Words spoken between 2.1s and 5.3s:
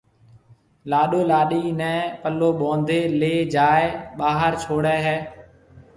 پلو ٻونڌيَ ليَ جائيَ ٻاھر ڇوڙھيََََ ھيََََ